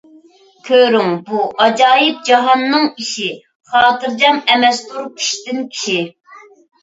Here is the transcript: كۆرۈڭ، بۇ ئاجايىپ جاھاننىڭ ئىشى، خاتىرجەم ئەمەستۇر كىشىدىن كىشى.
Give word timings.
كۆرۈڭ، 0.67 1.11
بۇ 1.25 1.41
ئاجايىپ 1.65 2.23
جاھاننىڭ 2.29 2.87
ئىشى، 3.03 3.27
خاتىرجەم 3.73 4.41
ئەمەستۇر 4.53 5.07
كىشىدىن 5.21 5.61
كىشى. 5.77 6.01